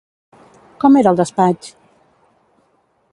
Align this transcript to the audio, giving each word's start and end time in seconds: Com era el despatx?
Com 0.83 0.97
era 1.01 1.11
el 1.15 1.21
despatx? 1.21 1.69